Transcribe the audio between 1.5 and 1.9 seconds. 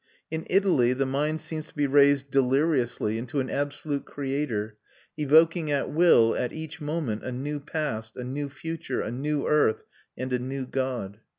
to be